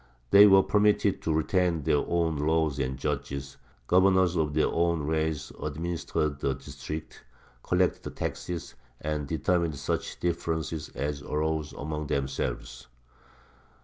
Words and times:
They 0.31 0.47
were 0.47 0.63
permitted 0.63 1.21
to 1.21 1.31
retain 1.31 1.83
their 1.83 1.97
own 1.97 2.37
laws 2.37 2.79
and 2.79 2.97
judges; 2.97 3.57
governors 3.85 4.35
of 4.35 4.55
their 4.55 4.65
own 4.69 5.01
race 5.01 5.51
administered 5.61 6.39
the 6.39 6.55
districts, 6.55 7.19
collected 7.61 8.01
the 8.01 8.09
taxes, 8.09 8.73
and 8.99 9.27
determined 9.27 9.75
such 9.75 10.19
differences 10.19 10.89
as 10.95 11.21
arose 11.21 11.71
amongst 11.73 12.09
themselves. 12.09 12.87